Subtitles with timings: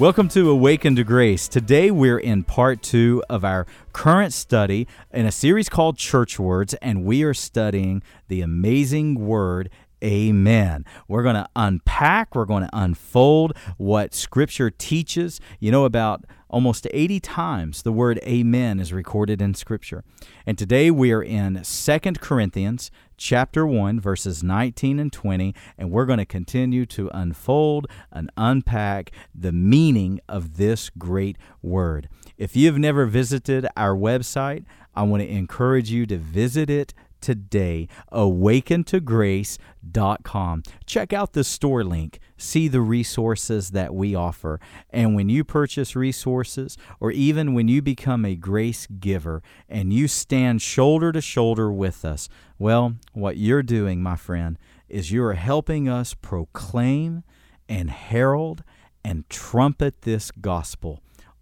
[0.00, 1.46] Welcome to Awaken to Grace.
[1.46, 6.72] Today we're in part two of our current study in a series called Church Words,
[6.80, 9.68] and we are studying the amazing word
[10.02, 10.86] Amen.
[11.08, 15.38] We're going to unpack, we're going to unfold what Scripture teaches.
[15.58, 20.02] You know, about almost 80 times the word amen is recorded in Scripture.
[20.46, 26.06] And today we are in Second Corinthians chapter 1, verses 19 and 20, and we're
[26.06, 32.08] going to continue to unfold and unpack the meaning of this great word.
[32.38, 34.64] If you've never visited our website,
[34.96, 40.62] I want to encourage you to visit it today, awakentograce.com.
[40.86, 44.60] Check out the store link, see the resources that we offer.
[44.90, 50.08] And when you purchase resources, or even when you become a grace giver and you
[50.08, 52.28] stand shoulder to shoulder with us,
[52.58, 57.22] well, what you're doing, my friend, is you're helping us proclaim
[57.68, 58.64] and herald
[59.04, 61.00] and trumpet this gospel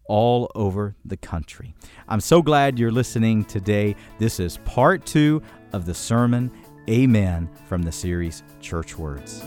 [0.08, 1.74] all over the country.
[2.08, 3.94] I'm so glad you're listening today.
[4.18, 5.42] This is part two
[5.72, 6.50] of the sermon,
[6.88, 9.44] Amen, from the series Church Words.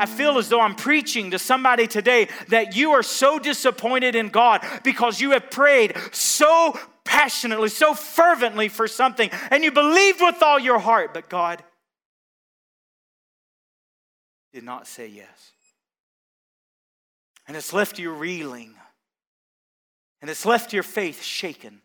[0.00, 4.28] I feel as though I'm preaching to somebody today that you are so disappointed in
[4.28, 6.78] God because you have prayed so
[7.18, 11.64] passionately, so fervently for something, and you believed with all your heart, but God
[14.52, 15.52] did not say yes.
[17.48, 18.74] And it's left you reeling,
[20.22, 21.80] and it's left your faith shaken.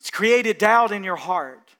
[0.00, 1.70] It's created doubt in your heart.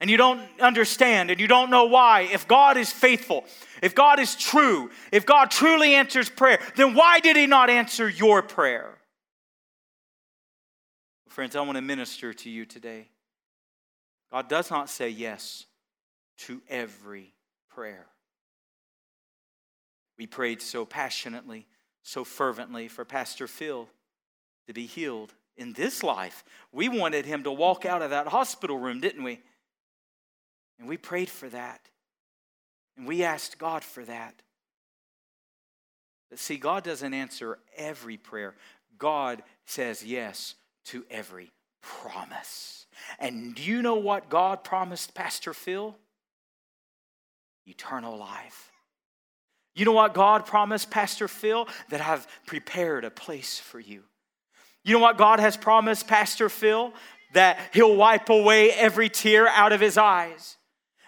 [0.00, 2.22] And you don't understand and you don't know why.
[2.22, 3.44] If God is faithful,
[3.82, 8.08] if God is true, if God truly answers prayer, then why did He not answer
[8.08, 8.99] your prayer?
[11.30, 13.08] Friends, I want to minister to you today.
[14.32, 15.64] God does not say yes
[16.38, 17.34] to every
[17.70, 18.06] prayer.
[20.18, 21.68] We prayed so passionately,
[22.02, 23.88] so fervently for Pastor Phil
[24.66, 26.42] to be healed in this life.
[26.72, 29.40] We wanted him to walk out of that hospital room, didn't we?
[30.80, 31.80] And we prayed for that.
[32.96, 34.34] And we asked God for that.
[36.28, 38.56] But see, God doesn't answer every prayer.
[38.98, 41.50] God says yes to every
[41.82, 42.86] promise.
[43.18, 45.96] And do you know what God promised Pastor Phil?
[47.66, 48.70] Eternal life.
[49.74, 51.68] You know what God promised Pastor Phil?
[51.90, 54.02] That I've prepared a place for you.
[54.84, 56.92] You know what God has promised Pastor Phil?
[57.34, 60.56] That he'll wipe away every tear out of his eyes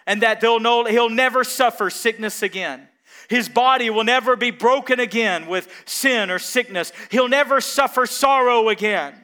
[0.06, 2.88] and that they'll know he'll never suffer sickness again.
[3.28, 6.92] His body will never be broken again with sin or sickness.
[7.10, 9.14] He'll never suffer sorrow again.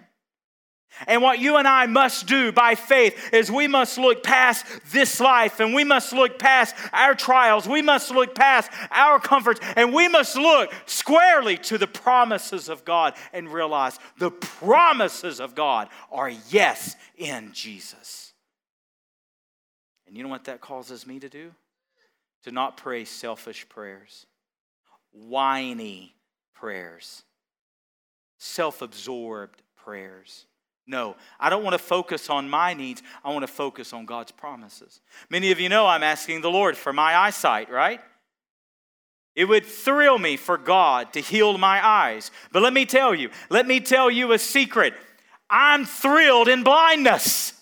[1.07, 5.21] And what you and I must do by faith is we must look past this
[5.21, 7.69] life and we must look past our trials.
[7.69, 12.85] We must look past our comforts and we must look squarely to the promises of
[12.85, 18.33] God and realize the promises of God are yes in Jesus.
[20.07, 21.53] And you know what that causes me to do?
[22.45, 24.27] To not pray selfish prayers,
[25.13, 26.15] whiny
[26.55, 27.25] prayers,
[28.39, 30.47] self absorbed prayers
[30.89, 33.03] no, I don't want to focus on my needs.
[33.23, 35.01] I want to focus on God's promises.
[35.29, 38.01] Many of you know I'm asking the Lord for my eyesight, right?
[39.37, 42.31] It would thrill me for God to heal my eyes.
[42.53, 44.95] But let me tell you, let me tell you a secret.
[45.51, 47.53] I'm thrilled in blindness.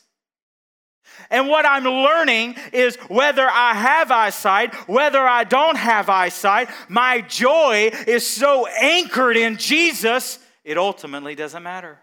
[1.28, 7.22] And what I'm learning is whether I have eyesight, whether I don't have eyesight, my
[7.22, 11.98] joy is so anchored in Jesus, it ultimately doesn't matter.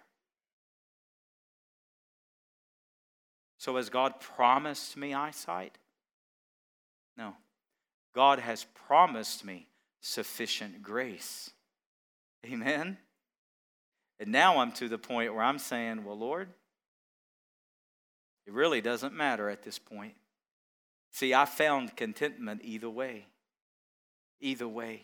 [3.63, 5.77] So, has God promised me eyesight?
[7.15, 7.33] No.
[8.13, 9.67] God has promised me
[10.01, 11.49] sufficient grace.
[12.45, 12.97] Amen?
[14.19, 16.49] And now I'm to the point where I'm saying, well, Lord,
[18.45, 20.15] it really doesn't matter at this point.
[21.11, 23.27] See, I found contentment either way.
[24.41, 25.03] Either way.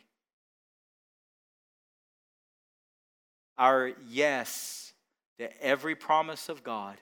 [3.58, 4.92] Our yes
[5.38, 6.98] to every promise of God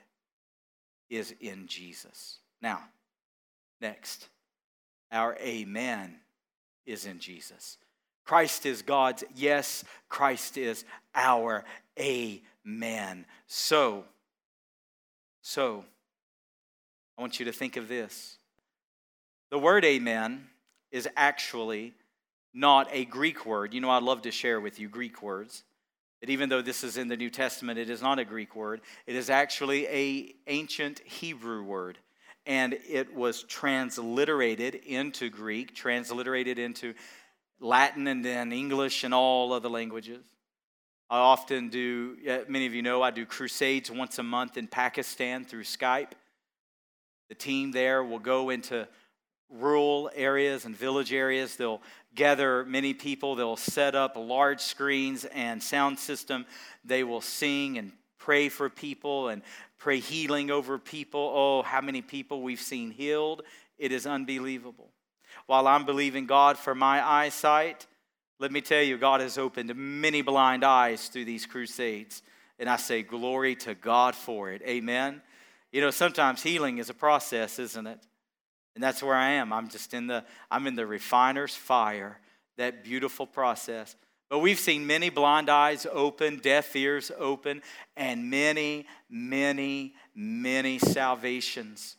[1.10, 2.38] is in Jesus.
[2.60, 2.80] Now,
[3.80, 4.28] next,
[5.10, 6.16] our amen
[6.86, 7.78] is in Jesus.
[8.24, 10.84] Christ is God's yes, Christ is
[11.14, 11.64] our
[11.98, 13.24] amen.
[13.46, 14.04] So,
[15.40, 15.84] so,
[17.16, 18.36] I want you to think of this.
[19.50, 20.46] The word amen
[20.90, 21.94] is actually
[22.52, 23.72] not a Greek word.
[23.72, 25.64] You know, I'd love to share with you Greek words.
[26.20, 28.80] That even though this is in the New Testament, it is not a Greek word.
[29.06, 31.98] It is actually a ancient Hebrew word.
[32.46, 36.94] And it was transliterated into Greek, transliterated into
[37.60, 40.24] Latin and then English and all other languages.
[41.10, 42.16] I often do,
[42.48, 46.12] many of you know, I do crusades once a month in Pakistan through Skype.
[47.28, 48.88] The team there will go into
[49.50, 51.56] rural areas and village areas.
[51.56, 51.82] They'll
[52.14, 53.34] gather many people.
[53.34, 56.46] They'll set up large screens and sound system.
[56.84, 59.42] They will sing and pray for people and
[59.78, 61.32] pray healing over people.
[61.34, 63.42] Oh, how many people we've seen healed.
[63.78, 64.90] It is unbelievable.
[65.46, 67.86] While I'm believing God for my eyesight,
[68.38, 72.22] let me tell you, God has opened many blind eyes through these crusades.
[72.58, 74.62] And I say, glory to God for it.
[74.62, 75.22] Amen.
[75.72, 77.98] You know, sometimes healing is a process, isn't it?
[78.78, 79.52] And that's where I am.
[79.52, 82.20] I'm just in the I'm in the refiner's fire,
[82.58, 83.96] that beautiful process.
[84.30, 87.62] But we've seen many blind eyes open, deaf ears open,
[87.96, 91.96] and many, many, many salvations.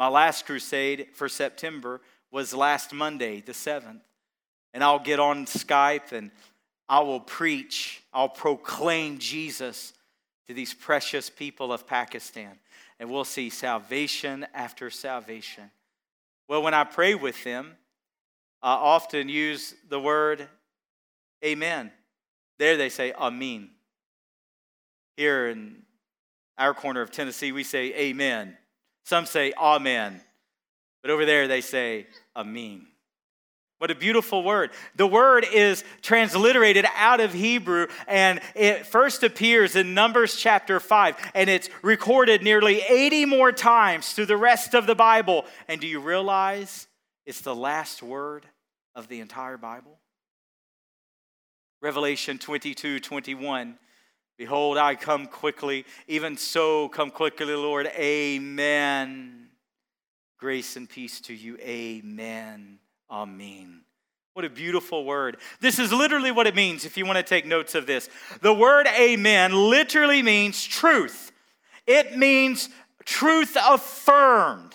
[0.00, 2.00] My last crusade for September
[2.32, 4.00] was last Monday, the 7th.
[4.74, 6.32] And I'll get on Skype and
[6.88, 9.92] I will preach, I'll proclaim Jesus
[10.48, 12.58] to these precious people of Pakistan
[13.02, 15.72] and we'll see salvation after salvation.
[16.46, 17.72] Well, when I pray with them,
[18.62, 20.46] I often use the word
[21.44, 21.90] amen.
[22.60, 23.70] There they say amen.
[25.16, 25.82] Here in
[26.56, 28.56] our corner of Tennessee, we say amen.
[29.04, 30.20] Some say amen.
[31.02, 32.06] But over there, they say
[32.36, 32.86] amen.
[33.82, 34.70] What a beautiful word.
[34.94, 41.16] The word is transliterated out of Hebrew and it first appears in Numbers chapter 5
[41.34, 45.46] and it's recorded nearly 80 more times through the rest of the Bible.
[45.66, 46.86] And do you realize
[47.26, 48.46] it's the last word
[48.94, 49.98] of the entire Bible?
[51.80, 53.78] Revelation 22 21.
[54.38, 55.86] Behold, I come quickly.
[56.06, 57.88] Even so, come quickly, Lord.
[57.88, 59.48] Amen.
[60.38, 61.56] Grace and peace to you.
[61.58, 62.78] Amen.
[63.12, 63.82] Amen.
[64.32, 65.36] What a beautiful word.
[65.60, 68.08] This is literally what it means if you want to take notes of this.
[68.40, 71.30] The word amen literally means truth,
[71.86, 72.70] it means
[73.04, 74.74] truth affirmed,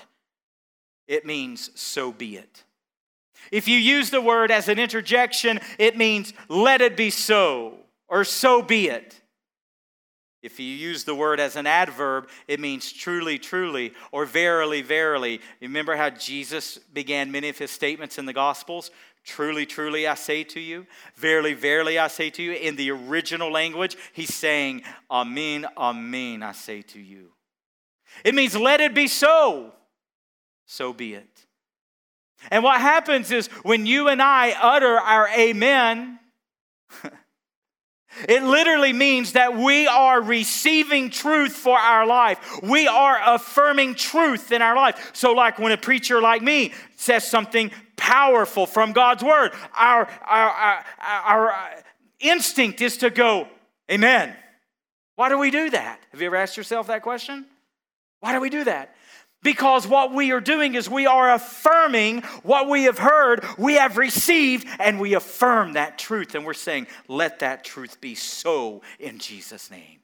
[1.07, 2.63] it means so be it.
[3.51, 8.23] If you use the word as an interjection, it means let it be so or
[8.23, 9.19] so be it.
[10.47, 15.41] If you use the word as an adverb, it means truly, truly, or verily, verily.
[15.59, 18.89] Remember how Jesus began many of his statements in the Gospels?
[19.25, 20.87] Truly, truly, I say to you.
[21.15, 22.53] Verily, verily, I say to you.
[22.53, 27.33] In the original language, he's saying, Amen, Amen, I say to you.
[28.23, 29.73] It means, let it be so.
[30.65, 31.45] So be it.
[32.49, 36.19] And what happens is when you and I utter our Amen,
[38.27, 42.59] It literally means that we are receiving truth for our life.
[42.63, 45.11] We are affirming truth in our life.
[45.13, 50.83] So, like when a preacher like me says something powerful from God's word, our, our,
[50.99, 51.55] our, our
[52.19, 53.47] instinct is to go,
[53.91, 54.35] Amen.
[55.15, 55.99] Why do we do that?
[56.11, 57.45] Have you ever asked yourself that question?
[58.19, 58.95] Why do we do that?
[59.43, 63.97] Because what we are doing is we are affirming what we have heard, we have
[63.97, 66.35] received, and we affirm that truth.
[66.35, 69.99] And we're saying, let that truth be so in Jesus' name.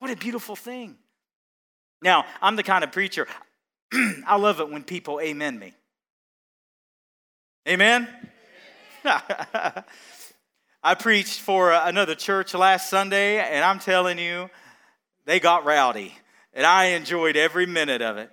[0.00, 0.96] What a beautiful thing.
[2.02, 3.26] Now, I'm the kind of preacher,
[4.26, 5.72] I love it when people amen me.
[7.68, 8.08] Amen?
[9.04, 9.84] I
[10.98, 14.50] preached for another church last Sunday, and I'm telling you,
[15.26, 16.14] they got rowdy.
[16.54, 18.30] And I enjoyed every minute of it.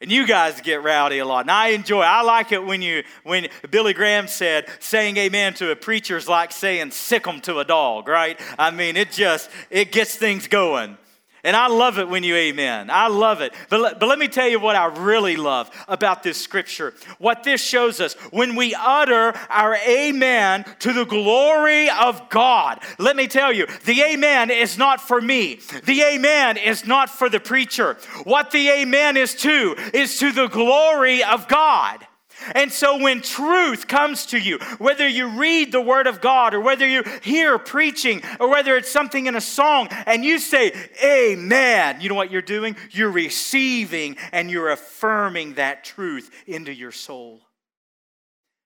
[0.00, 1.40] And you guys get rowdy a lot.
[1.40, 5.70] And I enjoy, I like it when you, when Billy Graham said, saying amen to
[5.72, 8.40] a preacher's like saying sick 'em to a dog, right?
[8.58, 10.96] I mean, it just, it gets things going.
[11.44, 12.90] And I love it when you amen.
[12.90, 13.54] I love it.
[13.68, 16.94] But, but let me tell you what I really love about this scripture.
[17.18, 22.80] What this shows us when we utter our amen to the glory of God.
[22.98, 27.28] Let me tell you, the amen is not for me, the amen is not for
[27.28, 27.96] the preacher.
[28.24, 32.06] What the amen is to is to the glory of God.
[32.54, 36.60] And so when truth comes to you, whether you read the Word of God or
[36.60, 40.72] whether you hear preaching or whether it's something in a song and you say,
[41.04, 42.76] Amen, you know what you're doing?
[42.90, 47.40] You're receiving and you're affirming that truth into your soul.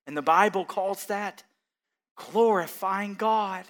[0.07, 1.45] And the Bible calls that
[2.17, 3.65] glorifying God.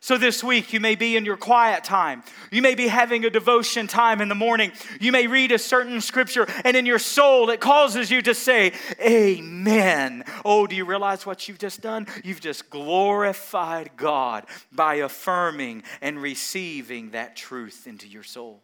[0.00, 2.22] So, this week, you may be in your quiet time.
[2.52, 4.70] You may be having a devotion time in the morning.
[5.00, 8.72] You may read a certain scripture, and in your soul, it causes you to say,
[9.00, 10.24] Amen.
[10.44, 12.06] Oh, do you realize what you've just done?
[12.22, 18.62] You've just glorified God by affirming and receiving that truth into your soul.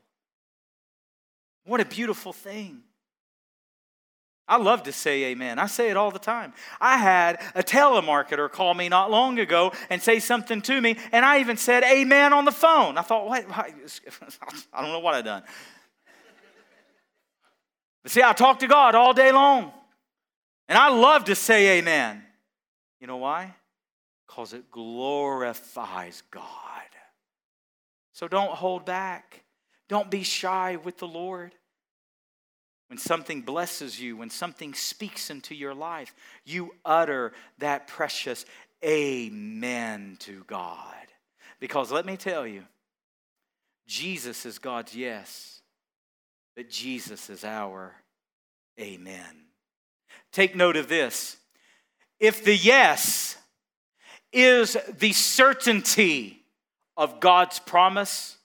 [1.65, 2.83] What a beautiful thing.
[4.47, 5.59] I love to say amen.
[5.59, 6.53] I say it all the time.
[6.79, 11.25] I had a telemarketer call me not long ago and say something to me, and
[11.25, 12.99] I even said amen on the phone.
[12.99, 13.47] I thought, what?
[13.51, 15.45] I don't know what I done.
[18.03, 19.73] But see, I talk to God all day long,
[20.69, 22.23] and I love to say amen.
[23.01, 23.55] You know why?
[24.27, 26.45] Because it glorifies God.
[28.13, 29.43] So don't hold back,
[29.89, 31.55] don't be shy with the Lord.
[32.95, 38.47] When something blesses you, when something speaks into your life, you utter that precious
[38.85, 40.95] amen to God.
[41.59, 42.63] Because let me tell you,
[43.89, 45.61] Jesus is God's yes,
[46.55, 47.97] but Jesus is our
[48.81, 49.49] amen.
[50.31, 51.37] Take note of this.
[52.21, 53.37] If the yes
[54.33, 56.45] is the certainty
[56.97, 58.37] of God's promise,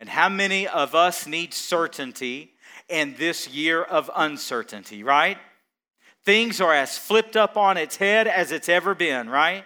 [0.00, 2.54] and how many of us need certainty
[2.88, 5.38] in this year of uncertainty, right?
[6.24, 9.64] Things are as flipped up on its head as it's ever been, right?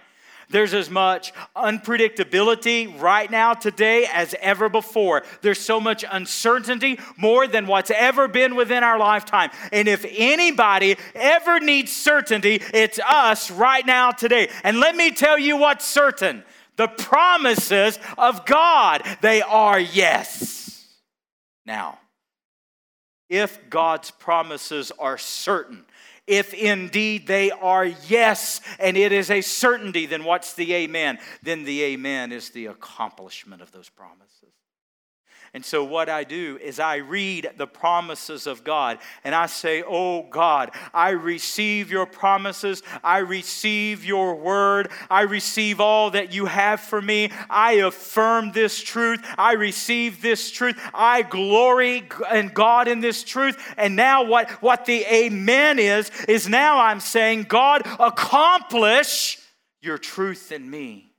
[0.50, 5.22] There's as much unpredictability right now, today, as ever before.
[5.42, 9.50] There's so much uncertainty, more than what's ever been within our lifetime.
[9.72, 14.50] And if anybody ever needs certainty, it's us right now, today.
[14.64, 16.42] And let me tell you what's certain
[16.76, 20.86] the promises of God, they are yes.
[21.66, 21.98] Now,
[23.30, 25.84] if God's promises are certain.
[26.26, 31.18] If indeed they are yes, and it is a certainty, then what's the amen?
[31.42, 34.52] Then the amen is the accomplishment of those promises.
[35.52, 39.82] And so, what I do is I read the promises of God and I say,
[39.82, 42.84] Oh God, I receive your promises.
[43.02, 44.92] I receive your word.
[45.10, 47.32] I receive all that you have for me.
[47.48, 49.26] I affirm this truth.
[49.36, 50.80] I receive this truth.
[50.94, 53.58] I glory in God in this truth.
[53.76, 59.38] And now, what, what the amen is, is now I'm saying, God, accomplish
[59.80, 61.09] your truth in me.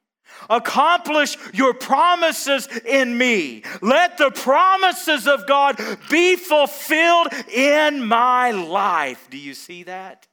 [0.50, 3.64] Accomplish your promises in me.
[3.82, 5.78] Let the promises of God
[6.10, 9.28] be fulfilled in my life.
[9.30, 10.28] Do you see that?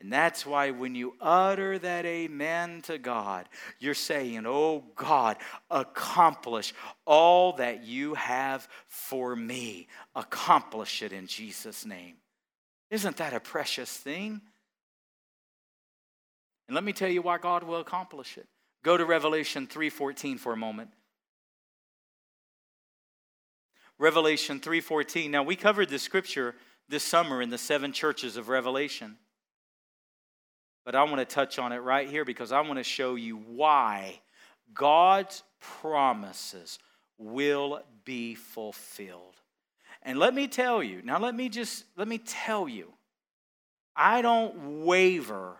[0.00, 3.48] And that's why when you utter that amen to God,
[3.78, 5.38] you're saying, Oh God,
[5.70, 6.74] accomplish
[7.06, 9.88] all that you have for me.
[10.14, 12.16] Accomplish it in Jesus' name.
[12.90, 14.42] Isn't that a precious thing?
[16.68, 18.46] And let me tell you why God will accomplish it.
[18.86, 20.92] Go to Revelation 3:14 for a moment.
[23.98, 25.32] Revelation 3:14.
[25.32, 26.54] Now we covered the scripture
[26.86, 29.18] this summer in the seven churches of Revelation.
[30.84, 33.38] But I want to touch on it right here because I want to show you
[33.38, 34.20] why
[34.72, 36.78] God's promises
[37.18, 39.40] will be fulfilled.
[40.02, 42.94] And let me tell you, now let me just let me tell you,
[43.96, 45.58] I don't waver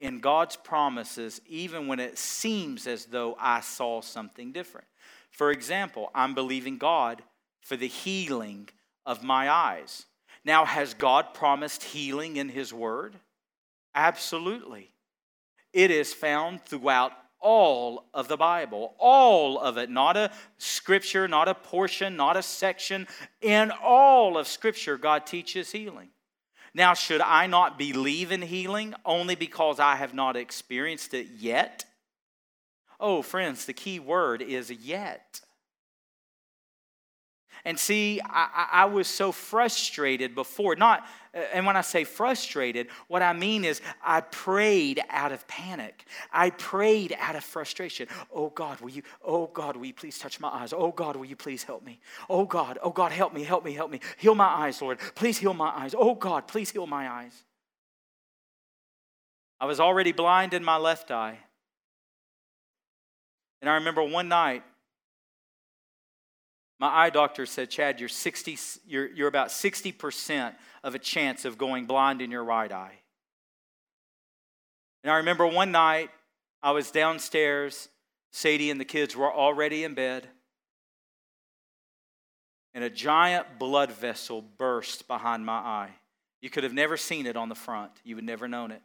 [0.00, 4.86] in God's promises, even when it seems as though I saw something different.
[5.30, 7.22] For example, I'm believing God
[7.60, 8.68] for the healing
[9.04, 10.06] of my eyes.
[10.44, 13.16] Now, has God promised healing in His Word?
[13.94, 14.92] Absolutely.
[15.72, 21.48] It is found throughout all of the Bible, all of it, not a scripture, not
[21.48, 23.06] a portion, not a section.
[23.40, 26.08] In all of Scripture, God teaches healing.
[26.76, 31.86] Now, should I not believe in healing only because I have not experienced it yet?
[33.00, 35.40] Oh, friends, the key word is yet.
[37.66, 40.76] And see, I, I, was so frustrated before.
[40.76, 41.04] Not,
[41.34, 46.04] uh, and when I say frustrated, what I mean is I prayed out of panic.
[46.32, 48.06] I prayed out of frustration.
[48.32, 50.72] Oh God, will you, oh God, will you please touch my eyes?
[50.72, 51.98] Oh God, will you please help me?
[52.30, 53.98] Oh God, oh God, help me, help me, help me.
[54.16, 55.00] Heal my eyes, Lord.
[55.16, 55.92] Please heal my eyes.
[55.98, 57.42] Oh God, please heal my eyes.
[59.58, 61.40] I was already blind in my left eye.
[63.60, 64.62] And I remember one night,
[66.78, 70.54] my eye doctor said, Chad, you're, 60, you're, you're about 60%
[70.84, 72.98] of a chance of going blind in your right eye.
[75.02, 76.10] And I remember one night
[76.62, 77.88] I was downstairs,
[78.32, 80.28] Sadie and the kids were already in bed,
[82.74, 85.90] and a giant blood vessel burst behind my eye.
[86.42, 88.82] You could have never seen it on the front, you would never known it.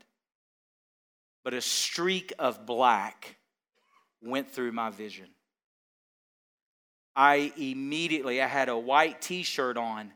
[1.43, 3.35] But a streak of black
[4.21, 5.27] went through my vision.
[7.15, 10.11] I immediately, I had a white t shirt on,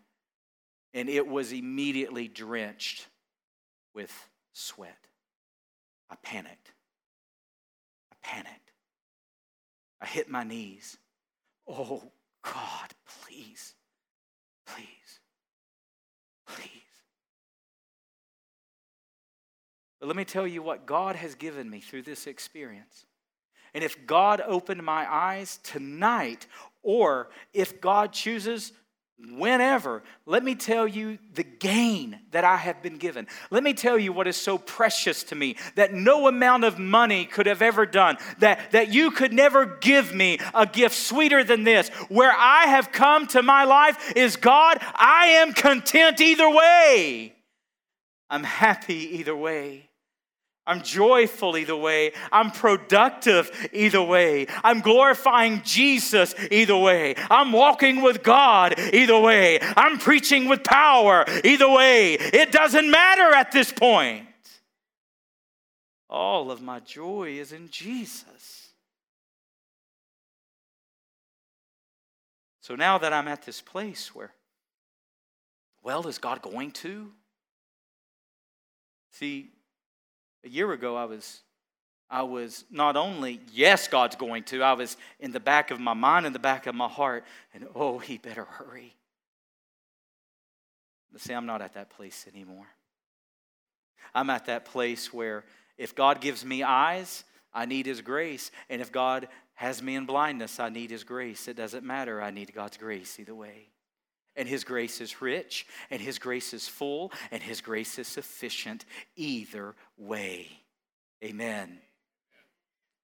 [0.93, 3.07] and it was immediately drenched
[3.93, 4.11] with
[4.53, 4.97] sweat.
[6.09, 6.71] I panicked.
[8.11, 8.71] I panicked.
[10.01, 10.97] I hit my knees.
[11.67, 12.11] Oh,
[12.43, 13.73] God, please,
[14.67, 15.19] please,
[16.47, 16.69] please.
[19.99, 23.05] But let me tell you what God has given me through this experience.
[23.73, 26.47] And if God opened my eyes tonight,
[26.85, 28.71] or if God chooses
[29.37, 33.27] whenever, let me tell you the gain that I have been given.
[33.49, 37.25] Let me tell you what is so precious to me that no amount of money
[37.25, 41.63] could have ever done, that, that you could never give me a gift sweeter than
[41.63, 41.89] this.
[42.09, 47.33] Where I have come to my life is God, I am content either way.
[48.29, 49.89] I'm happy either way.
[50.67, 52.11] I'm joyful either way.
[52.31, 54.47] I'm productive either way.
[54.63, 57.15] I'm glorifying Jesus either way.
[57.29, 59.59] I'm walking with God either way.
[59.61, 62.15] I'm preaching with power either way.
[62.15, 64.27] It doesn't matter at this point.
[66.09, 68.69] All of my joy is in Jesus.
[72.61, 74.31] So now that I'm at this place where,
[75.83, 77.11] well, is God going to?
[79.11, 79.51] See,
[80.45, 81.41] a year ago, I was,
[82.09, 85.93] I was not only, yes, God's going to, I was in the back of my
[85.93, 88.95] mind, in the back of my heart, and oh, he better hurry.
[91.11, 92.67] But see, I'm not at that place anymore.
[94.13, 95.43] I'm at that place where
[95.77, 97.23] if God gives me eyes,
[97.53, 98.51] I need His grace.
[98.69, 101.47] And if God has me in blindness, I need His grace.
[101.47, 102.21] It doesn't matter.
[102.21, 103.69] I need God's grace either way.
[104.35, 108.85] And His grace is rich, and His grace is full, and His grace is sufficient
[109.15, 110.47] either way.
[111.23, 111.79] Amen.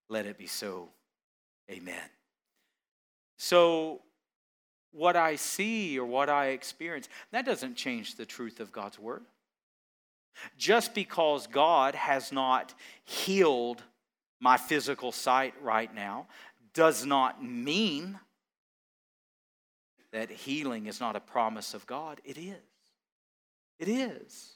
[0.10, 0.90] Let it be so.
[1.70, 2.10] Amen.
[3.38, 4.02] So,
[4.92, 9.24] what I see or what I experience, that doesn't change the truth of God's word.
[10.58, 13.84] Just because God has not healed
[14.40, 16.28] my physical sight right now
[16.74, 18.20] does not mean
[20.12, 22.22] that healing is not a promise of God.
[22.24, 22.56] It is.
[23.80, 24.54] It is.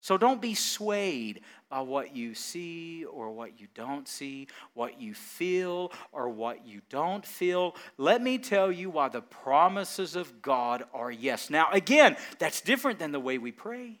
[0.00, 5.14] So don't be swayed by what you see or what you don't see, what you
[5.14, 7.74] feel or what you don't feel.
[7.96, 11.48] Let me tell you why the promises of God are yes.
[11.48, 13.98] Now, again, that's different than the way we pray.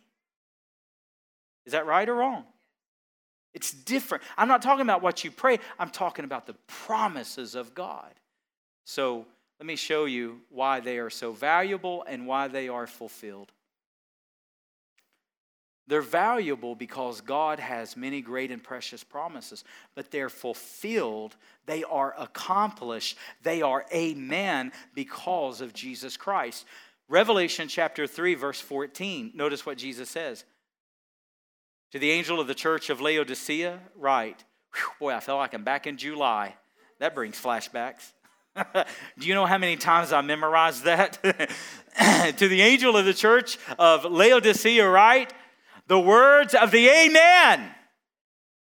[1.64, 2.44] Is that right or wrong?
[3.54, 4.24] It's different.
[4.36, 8.12] I'm not talking about what you pray, I'm talking about the promises of God.
[8.84, 9.24] So
[9.58, 13.52] let me show you why they are so valuable and why they are fulfilled.
[15.86, 19.64] They're valuable because God has many great and precious promises,
[19.94, 21.36] but they're fulfilled,
[21.66, 26.64] they are accomplished, they are amen because of Jesus Christ.
[27.08, 30.44] Revelation chapter 3, verse 14, notice what Jesus says.
[31.92, 34.42] To the angel of the church of Laodicea, write,
[34.98, 36.54] boy, I feel like I'm back in July.
[36.98, 38.12] That brings flashbacks.
[39.18, 41.22] Do you know how many times I memorized that?
[42.38, 45.32] to the angel of the church of Laodicea, write
[45.86, 47.70] the words of the Amen,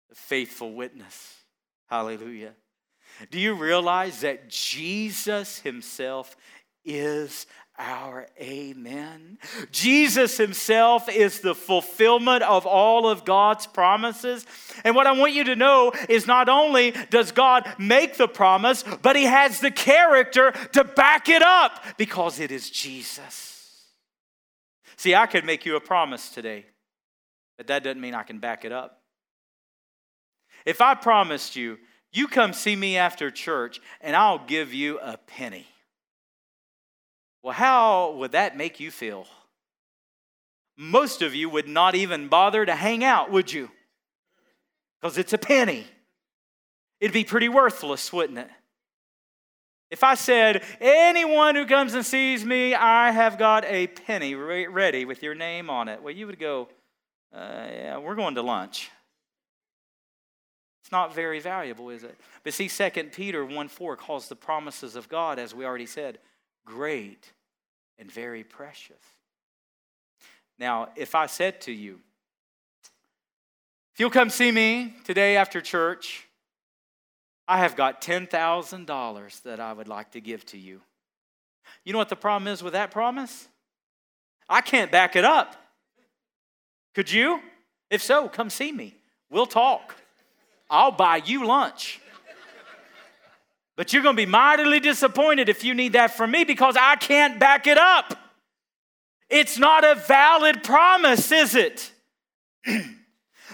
[0.09, 1.35] the faithful witness.
[1.89, 2.55] Hallelujah.
[3.31, 6.37] Do you realize that Jesus Himself
[6.85, 7.47] is
[7.79, 9.39] our amen.
[9.73, 14.47] Jesus himself is the fulfillment of all of God's promises.
[14.85, 18.85] And what I want you to know is not only does God make the promise,
[19.03, 23.87] but he has the character to back it up because it is Jesus.
[24.97, 26.67] See, I could make you a promise today,
[27.57, 29.01] but that doesn't mean I can back it up.
[30.65, 31.79] If I promised you,
[32.13, 35.67] you come see me after church and I'll give you a penny
[37.45, 39.27] well, how would that make you feel?
[40.79, 43.71] Most of you would not even bother to hang out, would you?
[44.99, 45.87] Because it's a penny.
[47.01, 48.49] It'd be pretty worthless, wouldn't it?
[49.91, 55.05] If I said, anyone who comes and sees me, I have got a penny ready
[55.05, 56.71] with your name on it, well, you would go,
[57.31, 58.91] uh, yeah, we're going to lunch.
[60.83, 62.17] It's not very valuable, is it?
[62.43, 66.19] But see, 2 Peter 1 4 calls the promises of God, as we already said,
[66.65, 67.33] great
[67.99, 69.03] and very precious.
[70.59, 72.01] Now, if I said to you,
[73.93, 76.27] if you'll come see me today after church,
[77.47, 80.81] I have got $10,000 that I would like to give to you.
[81.85, 83.49] You know what the problem is with that promise?
[84.49, 85.57] I can't back it up.
[86.95, 87.41] Could you?
[87.91, 88.97] If so, come see me.
[89.31, 89.95] We'll talk.
[90.71, 92.01] I'll buy you lunch.
[93.77, 96.97] But you're going to be mightily disappointed if you need that from me because I
[96.97, 98.17] can't back it up.
[99.29, 101.93] It's not a valid promise, is it?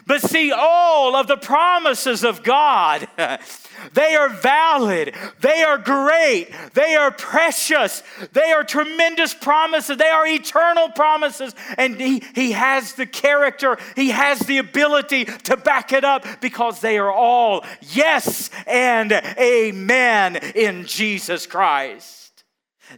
[0.07, 3.09] But see, all of the promises of God,
[3.95, 10.27] they are valid, they are great, they are precious, they are tremendous promises, they are
[10.27, 11.55] eternal promises.
[11.77, 16.81] And He, he has the character, He has the ability to back it up because
[16.81, 22.45] they are all yes and amen in Jesus Christ.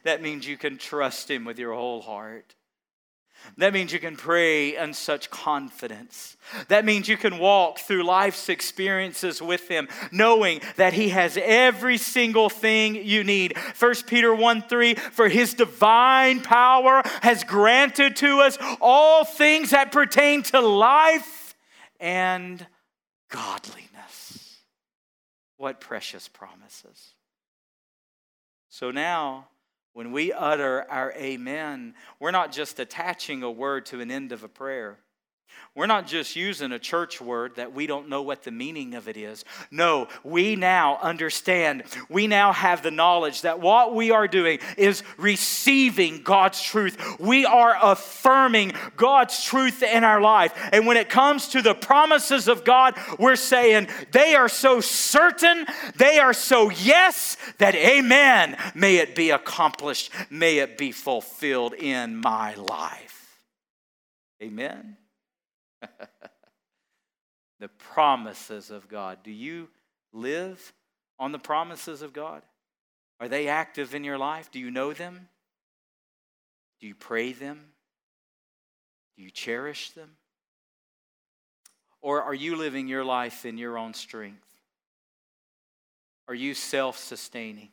[0.04, 2.54] That means you can trust Him with your whole heart.
[3.58, 6.36] That means you can pray in such confidence.
[6.68, 11.98] That means you can walk through life's experiences with Him, knowing that He has every
[11.98, 13.56] single thing you need.
[13.78, 19.92] 1 Peter 1 3, for His divine power has granted to us all things that
[19.92, 21.54] pertain to life
[22.00, 22.66] and
[23.28, 24.58] godliness.
[25.56, 27.14] What precious promises.
[28.68, 29.48] So now,
[29.94, 34.42] when we utter our amen, we're not just attaching a word to an end of
[34.42, 34.98] a prayer.
[35.74, 39.08] We're not just using a church word that we don't know what the meaning of
[39.08, 39.42] it is.
[39.70, 45.02] No, we now understand, we now have the knowledge that what we are doing is
[45.16, 47.18] receiving God's truth.
[47.18, 50.52] We are affirming God's truth in our life.
[50.72, 55.64] And when it comes to the promises of God, we're saying they are so certain,
[55.96, 62.14] they are so yes, that amen, may it be accomplished, may it be fulfilled in
[62.16, 63.40] my life.
[64.42, 64.98] Amen.
[67.60, 69.18] the promises of God.
[69.22, 69.68] Do you
[70.12, 70.72] live
[71.18, 72.42] on the promises of God?
[73.20, 74.50] Are they active in your life?
[74.50, 75.28] Do you know them?
[76.80, 77.60] Do you pray them?
[79.16, 80.10] Do you cherish them?
[82.00, 84.48] Or are you living your life in your own strength?
[86.26, 87.68] Are you self sustaining?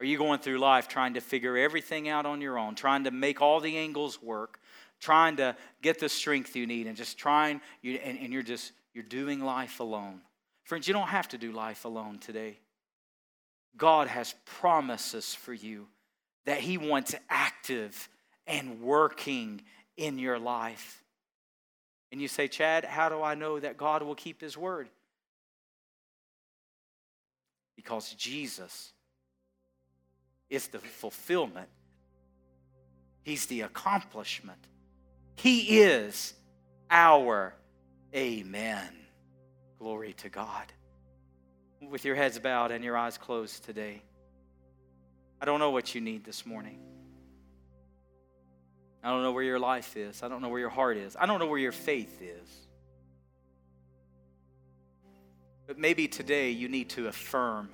[0.00, 3.10] Are you going through life trying to figure everything out on your own, trying to
[3.10, 4.58] make all the angles work,
[5.04, 8.72] trying to get the strength you need and just trying, you, and, and you're just,
[8.94, 10.22] you're doing life alone.
[10.64, 12.58] Friends, you don't have to do life alone today.
[13.76, 15.88] God has promises for you
[16.46, 18.08] that He wants active
[18.46, 19.60] and working
[19.98, 21.02] in your life.
[22.10, 24.88] And you say, Chad, how do I know that God will keep His word?
[27.76, 28.92] Because Jesus
[30.48, 31.68] is the fulfillment,
[33.22, 34.66] He's the accomplishment
[35.36, 36.34] he is
[36.90, 37.54] our
[38.14, 38.88] Amen.
[39.78, 40.72] Glory to God.
[41.80, 44.02] With your heads bowed and your eyes closed today,
[45.40, 46.78] I don't know what you need this morning.
[49.02, 50.22] I don't know where your life is.
[50.22, 51.16] I don't know where your heart is.
[51.18, 52.48] I don't know where your faith is.
[55.66, 57.68] But maybe today you need to affirm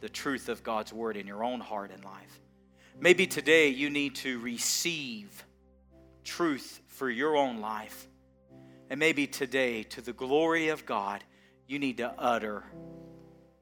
[0.00, 2.40] the truth of God's word in your own heart and life.
[2.98, 5.44] Maybe today you need to receive
[6.24, 8.08] truth for your own life.
[8.90, 11.24] And maybe today, to the glory of God,
[11.66, 12.64] you need to utter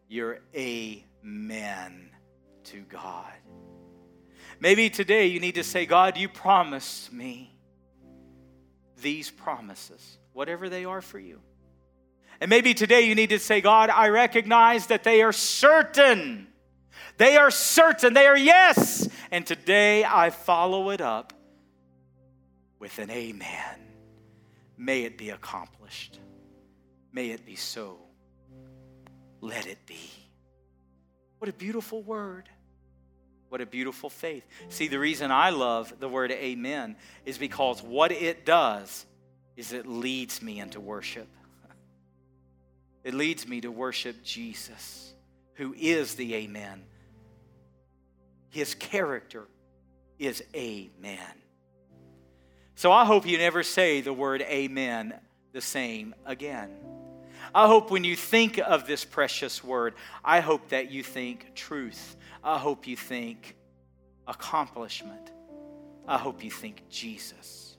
[0.08, 2.10] your amen
[2.64, 3.32] to God.
[4.60, 7.56] Maybe today you need to say, God, you promised me
[9.00, 11.40] these promises, whatever they are for you.
[12.40, 16.48] And maybe today you need to say, God, I recognize that they are certain.
[17.16, 18.14] They are certain.
[18.14, 19.08] They are yes.
[19.30, 21.32] And today I follow it up
[22.82, 23.78] with an amen.
[24.76, 26.18] May it be accomplished.
[27.12, 27.96] May it be so.
[29.40, 30.10] Let it be.
[31.38, 32.48] What a beautiful word.
[33.50, 34.44] What a beautiful faith.
[34.68, 39.06] See, the reason I love the word amen is because what it does
[39.56, 41.28] is it leads me into worship.
[43.04, 45.12] It leads me to worship Jesus,
[45.54, 46.82] who is the amen.
[48.50, 49.46] His character
[50.18, 51.41] is amen.
[52.82, 55.14] So I hope you never say the word amen
[55.52, 56.72] the same again.
[57.54, 62.16] I hope when you think of this precious word, I hope that you think truth.
[62.42, 63.54] I hope you think
[64.26, 65.30] accomplishment.
[66.08, 67.76] I hope you think Jesus.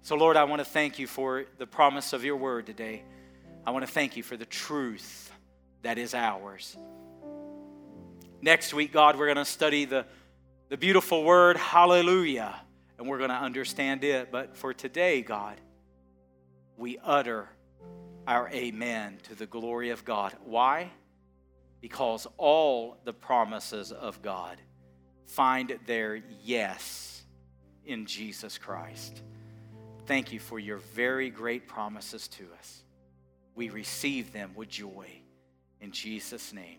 [0.00, 3.04] So, Lord, I want to thank you for the promise of your word today.
[3.64, 5.30] I want to thank you for the truth
[5.82, 6.76] that is ours.
[8.40, 10.04] Next week, God, we're going to study the
[10.72, 12.58] the beautiful word hallelujah,
[12.96, 14.32] and we're going to understand it.
[14.32, 15.60] But for today, God,
[16.78, 17.50] we utter
[18.26, 20.34] our amen to the glory of God.
[20.46, 20.90] Why?
[21.82, 24.56] Because all the promises of God
[25.26, 27.22] find their yes
[27.84, 29.20] in Jesus Christ.
[30.06, 32.82] Thank you for your very great promises to us.
[33.54, 35.06] we receive them with joy.
[35.82, 36.78] In Jesus' name.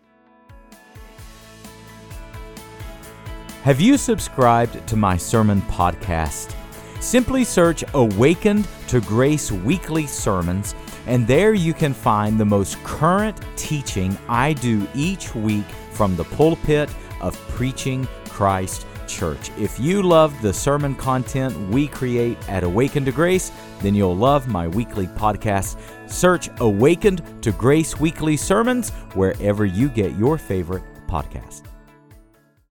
[3.63, 6.53] Have you subscribed to my sermon podcast?
[6.99, 10.75] Simply search Awaken to Grace Weekly Sermons,
[11.07, 16.25] and there you can find the most current teaching I do each week from the
[16.25, 19.49] pulpit of Preaching Christ Church.
[19.57, 23.49] If you love the sermon content we create at Awaken to Grace,
[23.79, 25.79] then you'll love my weekly podcast.
[26.11, 31.61] Search Awaken to Grace Weekly Sermons wherever you get your favorite podcast.